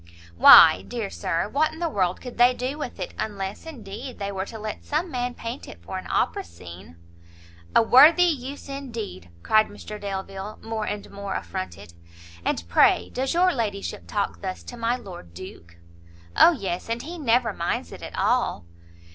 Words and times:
"Why, 0.35 0.81
dear 0.87 1.11
Sir, 1.11 1.47
what 1.47 1.71
in 1.71 1.77
the 1.77 1.87
world 1.87 2.21
could 2.21 2.39
they 2.39 2.55
do 2.55 2.75
with 2.79 2.99
it? 2.99 3.13
unless, 3.19 3.67
indeed, 3.67 4.17
they 4.17 4.31
were 4.31 4.47
to 4.47 4.57
let 4.57 4.83
some 4.83 5.11
man 5.11 5.35
paint 5.35 5.67
it 5.67 5.79
for 5.83 5.99
an 5.99 6.07
opera 6.09 6.43
scene." 6.43 6.97
"A 7.75 7.83
worthy 7.83 8.23
use 8.23 8.67
indeed!" 8.67 9.29
cried 9.43 9.67
Mr 9.67 10.01
Delvile, 10.01 10.57
more 10.63 10.85
and 10.85 11.07
more 11.11 11.35
affronted; 11.35 11.93
"and 12.43 12.67
pray 12.67 13.11
does 13.13 13.35
your 13.35 13.53
ladyship 13.53 14.07
talk 14.07 14.41
thus 14.41 14.63
to 14.63 14.75
my 14.75 14.95
Lord 14.95 15.35
Duke?" 15.35 15.77
"O 16.35 16.49
yes; 16.51 16.89
and 16.89 17.03
he 17.03 17.19
never 17.19 17.53
minds 17.53 17.91
it 17.91 18.01
at 18.01 18.17
all." 18.17 18.65